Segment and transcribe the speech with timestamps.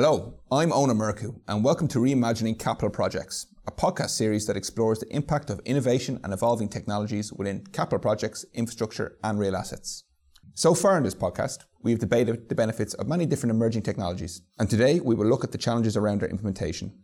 [0.00, 5.00] Hello, I'm Ona Murku, and welcome to Reimagining Capital Projects, a podcast series that explores
[5.00, 10.04] the impact of innovation and evolving technologies within capital projects, infrastructure, and real assets.
[10.54, 14.40] So far in this podcast, we have debated the benefits of many different emerging technologies,
[14.60, 16.96] and today we will look at the challenges around their implementation.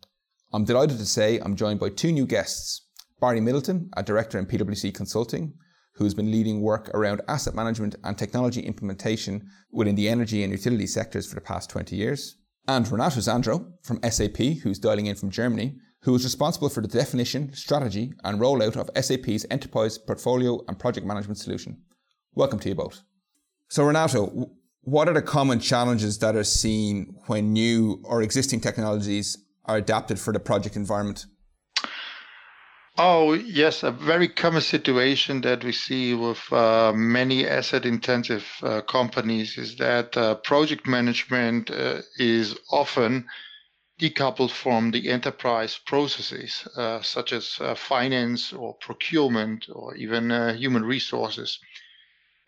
[0.52, 2.86] I'm delighted to say I'm joined by two new guests
[3.20, 5.54] Barry Middleton, a director in PwC Consulting,
[5.96, 10.86] who's been leading work around asset management and technology implementation within the energy and utility
[10.86, 15.30] sectors for the past 20 years and Renato Zandro from SAP, who's dialing in from
[15.30, 20.78] Germany, who is responsible for the definition, strategy, and rollout of SAP's enterprise portfolio and
[20.78, 21.82] project management solution.
[22.34, 23.02] Welcome to you both.
[23.68, 24.50] So, Renato,
[24.82, 30.18] what are the common challenges that are seen when new or existing technologies are adapted
[30.18, 31.26] for the project environment?
[32.96, 38.82] Oh, yes, a very common situation that we see with uh, many asset intensive uh,
[38.82, 43.26] companies is that uh, project management uh, is often
[44.00, 50.84] decoupled from the enterprise processes, uh, such as uh, finance or procurement or even human
[50.84, 51.58] resources.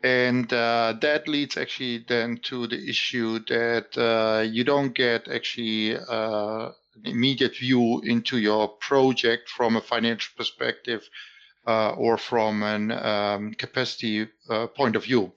[0.05, 5.97] And that leads actually then to the issue that you don't get actually
[7.05, 11.09] immediate view into your project from a financial perspective
[11.67, 15.33] uh, or from an um, capacity uh, point of view.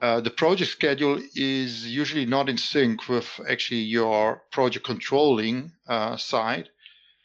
[0.00, 6.16] Uh, the project schedule is usually not in sync with actually your project controlling uh,
[6.16, 6.68] side.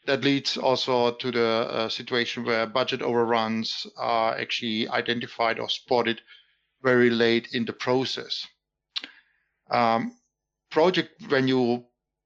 [0.06, 6.22] That leads also to the uh, situation where budget overruns are actually identified or spotted
[6.84, 8.46] very late in the process.
[9.70, 10.16] Um,
[10.70, 11.86] project when you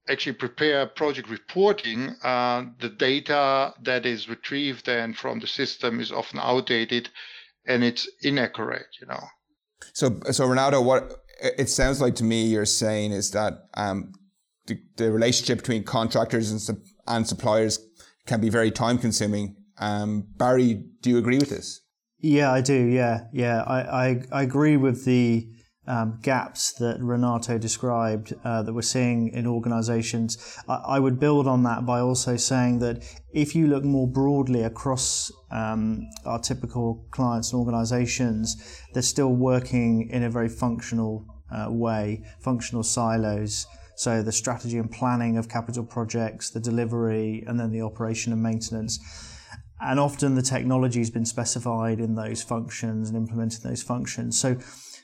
[0.10, 6.12] actually prepare project reporting, uh, the data that is retrieved then from the system is
[6.12, 7.10] often outdated
[7.68, 9.24] and it's inaccurate, you know.
[9.94, 14.14] So, so Renato, what it sounds like to me you're saying is that um,
[14.68, 17.80] the, the, relationship between contractors and, and suppliers
[18.28, 19.56] can be very time consuming.
[19.80, 21.82] Um, Barry, do you agree with this?
[22.20, 22.74] Yeah, I do.
[22.74, 25.48] Yeah, yeah, I, I, I agree with the
[25.88, 30.38] um, gaps that Renato described uh, that we're seeing in organizations.
[30.68, 33.04] I, I, would build on that by also saying that
[33.34, 40.10] if you look more broadly across um, our typical clients and organizations, they're still working
[40.12, 43.66] in a very functional uh, way, functional silos.
[43.96, 48.42] So the strategy and planning of capital projects, the delivery, and then the operation and
[48.42, 49.00] maintenance.
[49.82, 54.40] And often the technology has been specified in those functions and implemented those functions.
[54.40, 54.58] So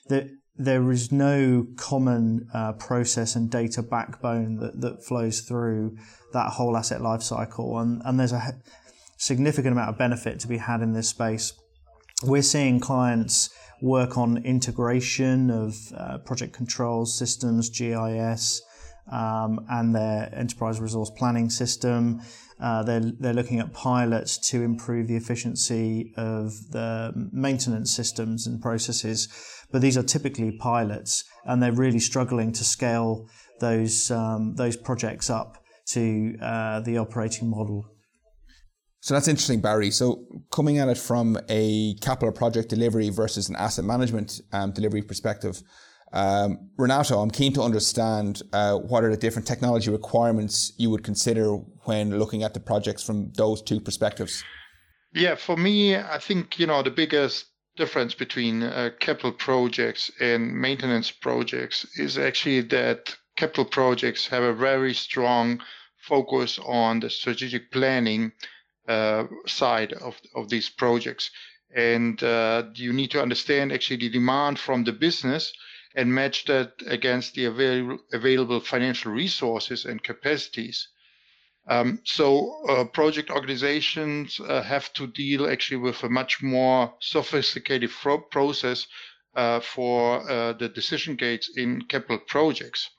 [0.07, 5.97] the there is no common uh, process and data backbone that, that flows through
[6.33, 7.79] that whole asset lifecycle.
[7.81, 8.55] And, and there's a
[9.17, 11.53] significant amount of benefit to be had in this space.
[12.23, 13.51] We're seeing clients
[13.81, 18.63] work on integration of uh, project controls systems, GIS,
[19.11, 22.21] um, and their enterprise resource planning system.
[22.59, 28.61] Uh, they're, they're looking at pilots to improve the efficiency of the maintenance systems and
[28.61, 29.27] processes.
[29.71, 33.29] But these are typically pilots, and they're really struggling to scale
[33.59, 35.57] those, um, those projects up
[35.87, 37.85] to uh, the operating model.
[38.99, 39.91] So that's interesting, Barry.
[39.91, 45.01] So coming at it from a capital project delivery versus an asset management um, delivery
[45.01, 45.61] perspective,
[46.13, 51.03] um, Renato, I'm keen to understand uh, what are the different technology requirements you would
[51.03, 54.43] consider when looking at the projects from those two perspectives.
[55.13, 57.45] Yeah, for me, I think you know the biggest
[57.75, 64.53] difference between uh, capital projects and maintenance projects is actually that capital projects have a
[64.53, 65.61] very strong
[65.97, 68.31] focus on the strategic planning
[68.87, 71.29] uh, side of, of these projects.
[71.75, 75.53] And uh, you need to understand actually the demand from the business
[75.97, 80.89] and match that against the avail- available financial resources and capacities.
[81.67, 87.91] Um, so uh, project organizations uh, have to deal actually with a much more sophisticated
[87.91, 88.87] fro- process
[89.35, 92.89] uh, for uh, the decision gates in capital projects.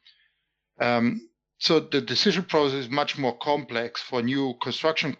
[0.80, 5.16] Um, so the decision process is much more complex for new construction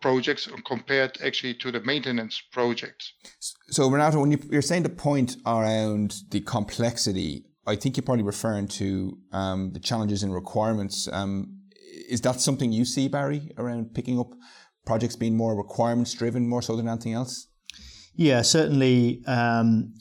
[0.00, 3.12] projects compared actually to the maintenance projects.
[3.70, 8.24] So, Renato, when you, are saying the point around the complexity, I think you're probably
[8.24, 11.08] referring to um, the challenges and requirements.
[11.12, 11.60] Um,
[12.08, 14.32] is that something you see, Barry, around picking up
[14.86, 17.46] projects being more requirements driven, more so than anything else?
[18.14, 19.22] Yeah, certainly.
[19.26, 19.94] Um,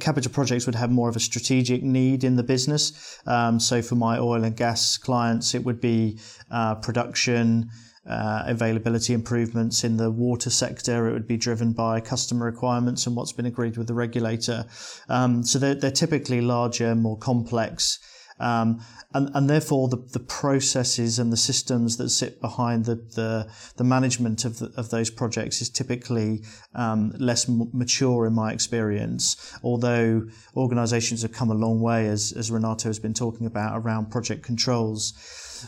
[0.00, 3.18] capital projects would have more of a strategic need in the business.
[3.26, 6.18] Um, so, for my oil and gas clients, it would be
[6.50, 7.70] uh, production
[8.08, 11.08] uh, availability improvements in the water sector.
[11.08, 14.64] It would be driven by customer requirements and what's been agreed with the regulator.
[15.08, 17.98] Um, so they're, they're, typically larger, more complex.
[18.38, 18.80] Um,
[19.12, 23.84] and, and therefore the, the processes and the systems that sit behind the, the, the
[23.84, 26.42] management of, the, of those projects is typically
[26.74, 29.54] um, less m- mature in my experience.
[29.62, 30.26] Although
[30.56, 34.42] organizations have come a long way, as, as Renato has been talking about, around project
[34.42, 35.12] controls.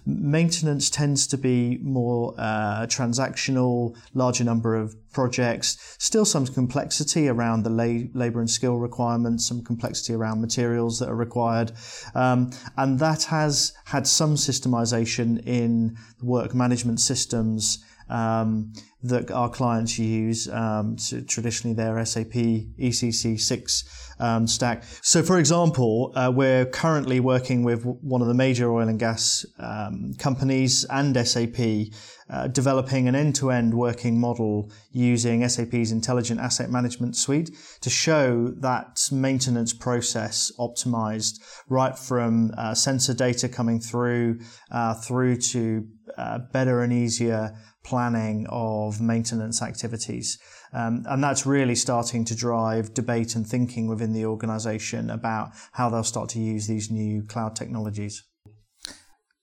[0.07, 7.63] Maintenance tends to be more uh, transactional, larger number of projects, still some complexity around
[7.63, 11.73] the la- labour and skill requirements, some complexity around materials that are required.
[12.15, 18.73] Um, and that has had some systemization in the work management systems um,
[19.03, 20.49] that our clients use.
[20.49, 24.85] Um, traditionally, their SAP ECC 6 um, stack.
[25.03, 29.45] So, for example, uh, we're currently working with one of the major oil and gas
[29.59, 31.91] um, companies and SAP
[32.31, 37.51] uh, developing an end-to-end working model using SAP's Intelligent Asset Management Suite
[37.81, 44.39] to show that maintenance process optimized right from uh, sensor data coming through
[44.71, 45.87] uh, through to
[46.17, 50.39] uh, better and easier planning of maintenance activities.
[50.73, 55.91] Um, and that's really starting to drive debate and thinking within the organization about how
[55.91, 58.23] they'll start to use these new cloud technologies.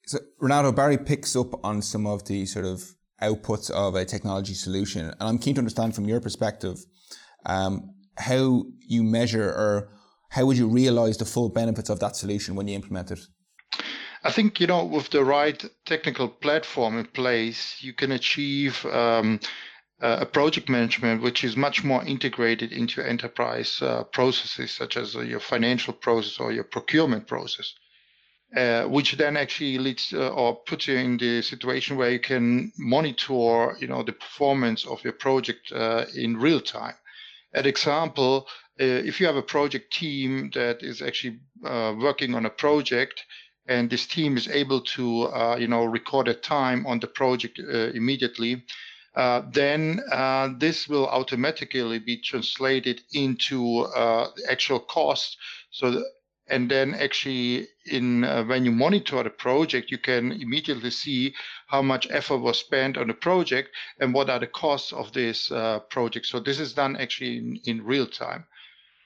[0.06, 4.54] So, Renato, Barry picks up on some of the sort of outputs of a technology
[4.54, 5.06] solution.
[5.06, 6.78] And I'm keen to understand from your perspective
[7.46, 9.90] um, how you measure or
[10.30, 13.20] how would you realize the full benefits of that solution when you implement it?
[14.24, 19.40] I think you know with the right technical platform in place, you can achieve um,
[20.02, 25.22] a project management which is much more integrated into enterprise uh, processes such as uh,
[25.22, 27.74] your financial process or your procurement process
[28.56, 32.72] uh, which then actually leads uh, or puts you in the situation where you can
[32.78, 36.96] monitor you know the performance of your project uh, in real time.
[37.54, 38.48] An example
[38.82, 43.24] uh, if you have a project team that is actually working on a project
[43.70, 48.64] and this team is able to you know record a time on the project immediately
[49.16, 55.38] uh, then uh, this will automatically be translated into uh, the actual cost.
[55.72, 56.04] So,
[56.48, 61.34] and then actually, in uh, when you monitor the project, you can immediately see
[61.68, 63.70] how much effort was spent on the project
[64.00, 66.26] and what are the costs of this uh, project.
[66.26, 68.46] So this is done actually in, in real time.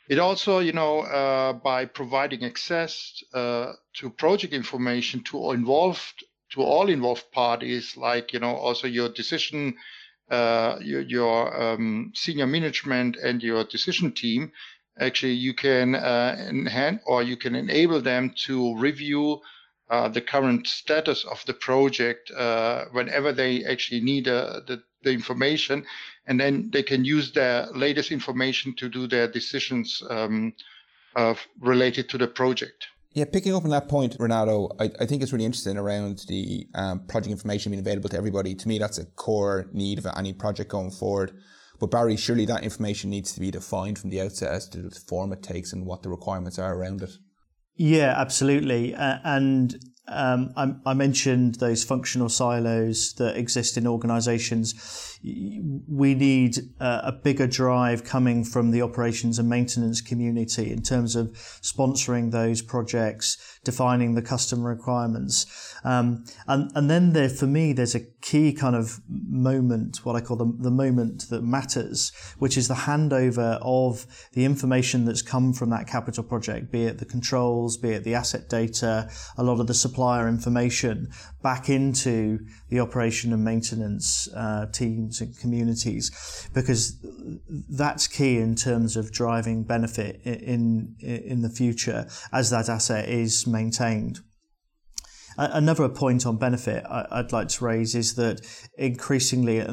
[0.09, 6.23] It also, you know, uh, by providing access to project information to involved
[6.53, 9.75] to all involved parties, like you know, also your decision,
[10.29, 14.51] uh, your, your um, senior management and your decision team.
[14.99, 19.41] Actually, you can uh, enhance or you can enable them to review
[19.89, 25.11] uh, the current status of the project uh, whenever they actually need uh, the, the
[25.11, 25.85] information,
[26.27, 30.53] and then they can use their latest information to do their decisions um,
[31.59, 32.87] related to the project.
[33.13, 36.65] Yeah, picking up on that point, Renato, I, I think it's really interesting around the
[36.73, 38.55] um, project information being available to everybody.
[38.55, 41.31] To me, that's a core need of any project going forward.
[41.79, 44.89] But Barry, surely that information needs to be defined from the outset as to the
[44.89, 47.11] form it takes and what the requirements are around it.
[47.75, 48.95] Yeah, absolutely.
[48.95, 49.75] Uh, and
[50.07, 55.17] um, I, I, mentioned those functional silos that exist in organizations.
[55.23, 61.15] We need uh, a bigger drive coming from the operations and maintenance community in terms
[61.15, 61.27] of
[61.61, 65.73] sponsoring those projects, defining the customer requirements.
[65.85, 70.21] Um, and, and then there, for me, there's a key kind of moment, what I
[70.21, 75.53] call the, the moment that matters, which is the handover of the information that's come
[75.53, 79.61] from that capital project, be it the controls, be it the asset data, a lot
[79.61, 81.07] of the supplier information
[81.43, 86.99] back into the operation and maintenance uh, teams and communities, because
[87.69, 93.45] that's key in terms of driving benefit in in the future as that asset is
[93.45, 94.19] maintained.
[95.37, 98.41] Another point on benefit I'd like to raise is that
[98.77, 99.65] increasingly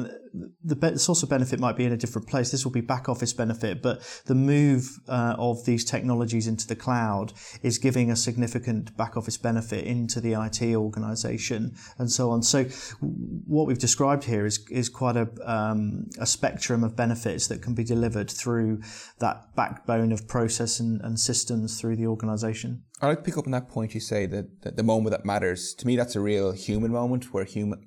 [0.63, 2.51] the source of benefit might be in a different place.
[2.51, 6.75] This will be back office benefit, but the move uh, of these technologies into the
[6.75, 12.41] cloud is giving a significant back office benefit into the IT organization and so on.
[12.43, 12.63] So
[13.01, 17.73] what we've described here is, is quite a, um, a spectrum of benefits that can
[17.73, 18.81] be delivered through
[19.19, 22.83] that backbone of process and, and systems through the organization.
[23.01, 25.25] I'd like to pick up on that point you say that, that the moment that
[25.25, 25.73] matters.
[25.75, 27.83] To me, that's a real human moment where human,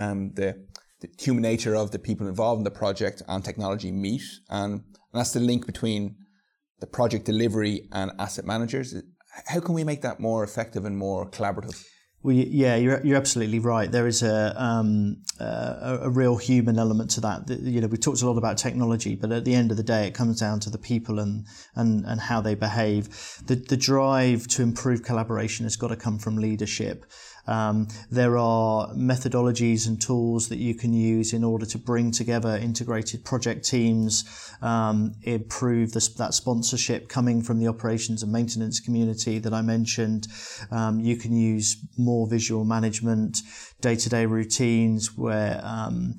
[0.00, 0.66] um, the
[1.06, 4.22] the human nature of the people involved in the project and technology meet.
[4.48, 4.82] And, and
[5.12, 6.16] that's the link between
[6.80, 8.94] the project delivery and asset managers.
[9.46, 11.82] How can we make that more effective and more collaborative?
[12.22, 13.92] Well, yeah, you're, you're absolutely right.
[13.92, 17.48] There is a, um, a, a real human element to that.
[17.48, 20.08] You know, we talked a lot about technology, but at the end of the day,
[20.08, 21.46] it comes down to the people and
[21.76, 23.08] and, and how they behave.
[23.46, 27.06] The the drive to improve collaboration has got to come from leadership.
[27.46, 32.56] Um, there are methodologies and tools that you can use in order to bring together
[32.56, 34.24] integrated project teams,
[34.62, 40.28] um, improve this, that sponsorship coming from the operations and maintenance community that I mentioned.
[40.70, 43.38] Um, you can use more visual management,
[43.80, 46.14] day-to-day routines where um,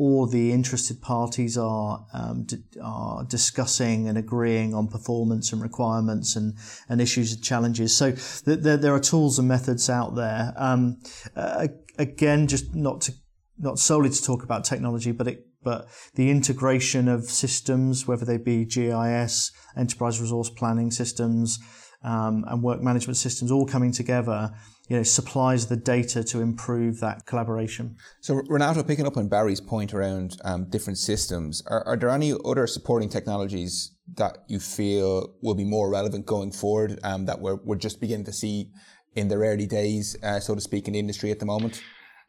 [0.00, 6.36] all the interested parties are um, d- are discussing and agreeing on performance and requirements
[6.36, 6.56] and,
[6.88, 7.94] and issues and challenges.
[7.94, 10.54] So th- th- there are tools and methods out there.
[10.56, 11.02] Um,
[11.36, 13.12] uh, again, just not to
[13.58, 18.38] not solely to talk about technology, but it, but the integration of systems, whether they
[18.38, 21.58] be GIS, enterprise resource planning systems,
[22.02, 24.52] um, and work management systems, all coming together
[24.90, 27.96] you know, supplies the data to improve that collaboration.
[28.20, 32.34] So, Renato, picking up on Barry's point around um, different systems, are, are, there any
[32.44, 37.60] other supporting technologies that you feel will be more relevant going forward um, that we're,
[37.64, 38.72] we're just beginning to see
[39.14, 41.80] in their early days, uh, so to speak, in the industry at the moment?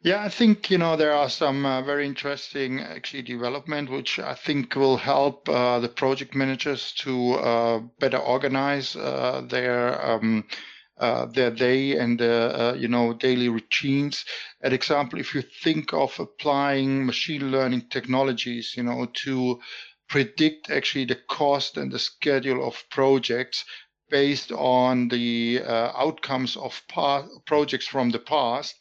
[0.04, 4.34] Yeah, I think you know there are some uh, very interesting actually development which I
[4.34, 10.44] think will help uh, the project managers to uh, better organize uh, their um,
[10.98, 14.24] uh, their day and uh, you know daily routines.
[14.60, 19.60] An example, if you think of applying machine learning technologies, you know, to
[20.08, 23.64] predict actually the cost and the schedule of projects
[24.10, 26.82] based on the outcomes of
[27.46, 28.74] projects from the past,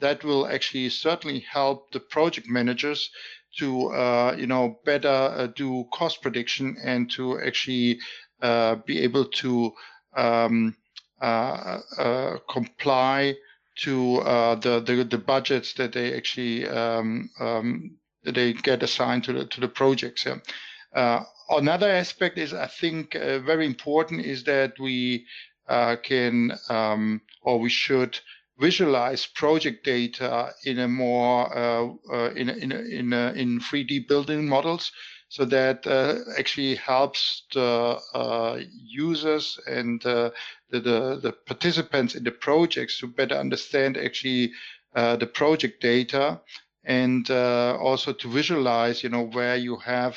[0.00, 3.10] that will actually certainly help the project managers
[3.58, 7.98] to uh, you know better uh, do cost prediction and to actually
[8.42, 9.72] uh, be able to
[10.16, 10.76] um,
[11.20, 13.34] uh, uh, comply
[13.76, 19.24] to uh, the, the, the budgets that they actually um, um, that they get assigned
[19.24, 20.26] to the to the projects.
[20.26, 21.24] Yeah.
[21.50, 25.26] another aspect is I think very important is that we
[25.66, 28.18] can um, or we should
[28.58, 34.92] visualize project data in a more uh, uh, in in in, in 3D building models
[35.28, 40.32] so that uh, actually helps the users and the,
[40.70, 44.50] the, the, participants in the projects to better understand actually
[44.94, 46.40] the project data
[46.82, 50.16] and also to visualize, you know, where you have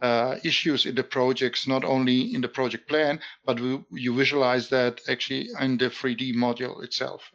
[0.00, 4.68] uh, issues in the projects, not only in the project plan, but we, you visualize
[4.68, 7.30] that actually in the 3D module itself.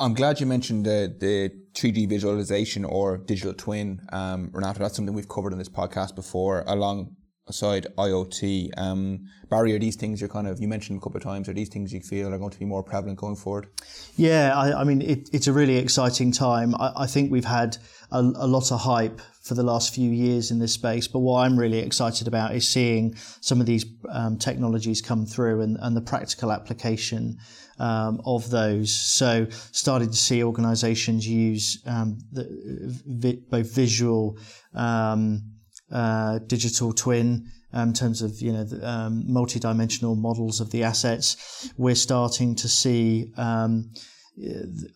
[0.00, 4.78] I'm glad you mentioned the, the 3D visualization or digital twin, um, Renato.
[4.78, 6.62] That's something we've covered in this podcast before,
[7.48, 8.70] alongside IoT.
[8.76, 11.54] Um, Barry, are these things you're kind of, you mentioned a couple of times, are
[11.54, 13.68] these things you feel are going to be more prevalent going forward?
[14.16, 16.74] Yeah, I, I mean, it, it's a really exciting time.
[16.74, 17.78] I, I think we've had
[18.12, 21.46] a, a, lot of hype for the last few years in this space, but what
[21.46, 25.96] I'm really excited about is seeing some of these um, technologies come through and, and
[25.96, 27.38] the practical application
[27.78, 28.94] um, of those.
[28.94, 32.46] So started to see organisations use um, the,
[33.06, 34.38] vi- both visual,
[34.74, 35.42] um,
[35.90, 37.50] uh, digital twin.
[37.70, 42.54] Um, in terms of you know the, um, multi-dimensional models of the assets, we're starting
[42.54, 43.90] to see um,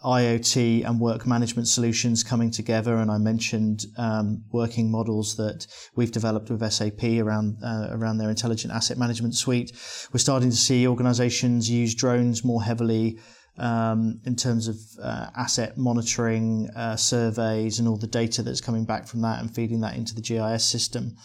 [0.05, 2.97] IoT and work management solutions coming together.
[2.97, 8.31] And I mentioned um, working models that we've developed with SAP around uh, around their
[8.31, 9.73] intelligent asset management suite.
[10.13, 13.19] We're starting to see organizations use drones more heavily
[13.59, 18.85] um, in terms of uh, asset monitoring, uh, surveys, and all the data that's coming
[18.85, 21.17] back from that and feeding that into the GIS system.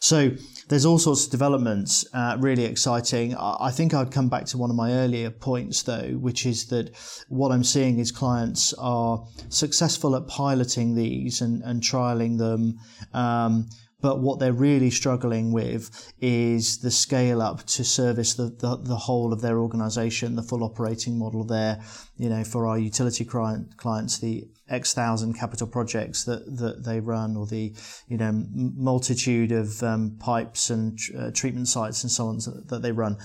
[0.00, 0.30] So
[0.68, 3.34] there's all sorts of developments, uh, really exciting.
[3.36, 6.96] I think I'd come back to one of my earlier points though, which is that
[7.28, 12.78] what I'm seeing is clients are successful at piloting these and, and trialing them.
[13.12, 13.68] Um,
[14.00, 18.96] but what they're really struggling with is the scale up to service the, the, the
[18.96, 21.80] whole of their organization, the full operating model there.
[22.16, 27.00] You know, for our utility client, clients, the X thousand capital projects that, that they
[27.00, 27.74] run or the,
[28.08, 32.92] you know, multitude of um, pipes and uh, treatment sites and so on that they
[32.92, 33.16] run.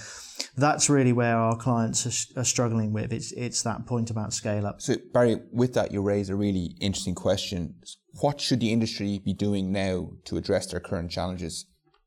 [0.55, 3.12] That's really where our clients are, are struggling with.
[3.12, 4.81] It's, it's that point about scale up.
[4.81, 7.75] So Barry, with that, you raise a really interesting question
[8.22, 11.65] what should the industry be doing now to address their current challenges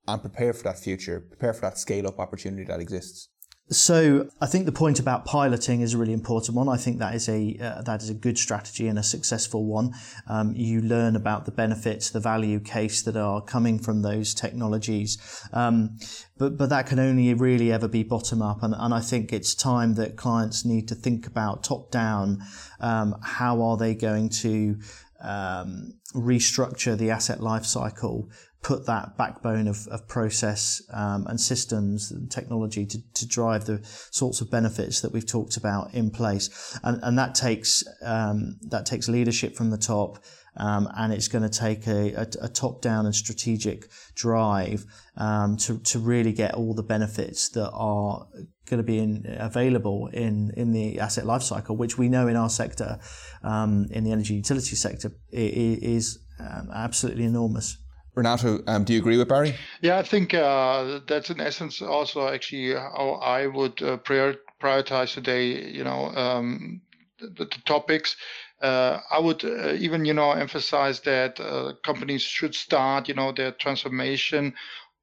[0.08, 3.28] and prepare for that future, prepare for that scale up opportunity that exists?
[3.72, 6.68] So I think the point about piloting is a really important one.
[6.68, 9.94] I think that is a uh, that is a good strategy and a successful one.
[10.28, 15.18] Um, you learn about the benefits, the value case that are coming from those technologies,
[15.54, 15.96] um,
[16.36, 18.62] but but that can only really ever be bottom up.
[18.62, 22.42] And, and I think it's time that clients need to think about top down.
[22.78, 24.76] Um, how are they going to
[25.22, 28.28] um, restructure the asset life cycle
[28.62, 33.80] put that backbone of, of process um, and systems and technology to, to drive the
[34.10, 36.78] sorts of benefits that we've talked about in place.
[36.84, 40.18] And, and that takes um, that takes leadership from the top.
[40.54, 44.84] Um, and it's going to take a, a, a, top-down and strategic drive
[45.16, 48.26] um, to, to really get all the benefits that are
[48.66, 52.50] going to be in, available in, in the asset lifecycle, which we know in our
[52.50, 52.98] sector,
[53.42, 57.78] um, in the energy utility sector, is um, absolutely enormous.
[58.14, 59.54] Renato, um, do you agree with Barry?
[59.80, 65.14] Yeah, I think uh, that's in essence also actually how I would uh, prior- prioritize
[65.14, 65.70] today.
[65.70, 66.82] You know, um,
[67.18, 68.16] the, the, topics.
[68.60, 73.32] Uh, I would uh, even you know emphasize that uh, companies should start you know
[73.32, 74.54] their transformation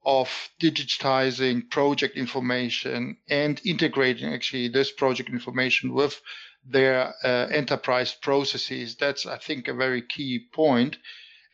[0.06, 0.30] of
[0.62, 6.22] digitizing project information and integrating actually this project information with
[6.66, 8.96] their uh, enterprise processes.
[8.96, 10.98] That's I think a very key point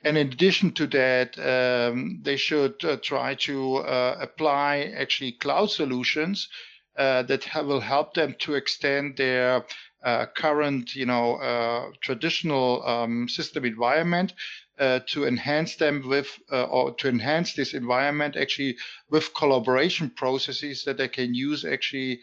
[0.06, 5.72] and in addition to that, um, they should uh, try to uh, apply actually cloud
[5.72, 6.48] solutions
[6.96, 9.66] uh, that have, will help them to extend their
[10.04, 14.34] uh, current, you know, uh, traditional um, system environment
[14.78, 18.78] uh, to enhance them with, or to enhance this environment actually
[19.10, 22.20] with collaboration processes that they can use actually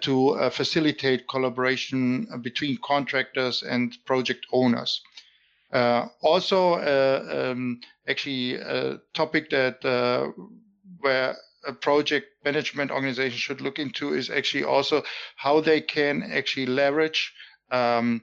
[0.00, 5.02] to facilitate collaboration between contractors and project owners.
[5.72, 10.28] Uh, also, uh, um, actually, a topic that uh,
[11.00, 15.02] where a project management organization should look into is actually also
[15.36, 17.34] how they can actually leverage
[17.70, 18.22] um,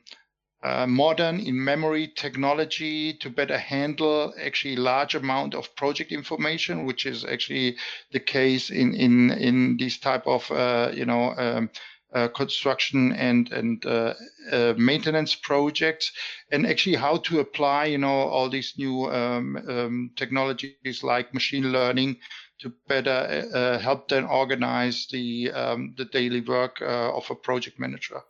[0.64, 7.24] uh, modern in-memory technology to better handle actually large amount of project information, which is
[7.24, 7.78] actually
[8.12, 11.70] the case in in in these type of uh, you know um,
[12.16, 14.14] uh, construction and and uh,
[14.52, 16.12] uh, maintenance projects,
[16.52, 21.72] and actually how to apply you know all these new um, um, technologies like machine
[21.72, 22.18] learning
[22.60, 27.80] to better uh, help them organize the um, the daily work uh, of a project
[27.80, 28.22] manager.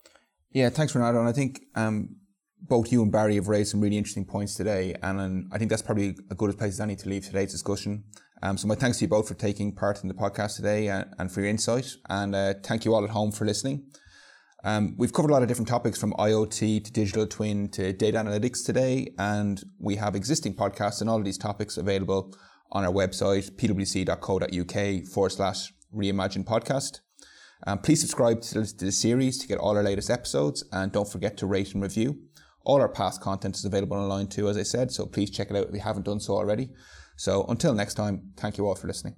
[0.52, 1.20] Yeah, thanks, Renato.
[1.20, 2.16] And I think um,
[2.62, 5.70] both you and Barry have raised some really interesting points today, and, and I think
[5.70, 8.06] that's probably a good place as any to leave today's discussion.
[8.42, 11.06] Um, so my thanks to you both for taking part in the podcast today and,
[11.18, 11.96] and for your insight.
[12.10, 13.86] And uh, thank you all at home for listening.
[14.64, 18.18] Um, we've covered a lot of different topics from IoT to digital twin to data
[18.18, 19.14] analytics today.
[19.18, 22.36] And we have existing podcasts on all of these topics available
[22.72, 27.00] on our website, pwc.co.uk forward slash reimagine podcast.
[27.68, 31.38] Um, please subscribe to the series to get all our latest episodes and don't forget
[31.38, 32.20] to rate and review.
[32.64, 35.56] All our past content is available online too, as I said, so please check it
[35.56, 36.70] out if you haven't done so already.
[37.16, 39.16] So until next time, thank you all for listening.